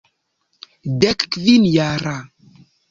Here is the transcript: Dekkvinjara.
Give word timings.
Dekkvinjara. 0.99 2.17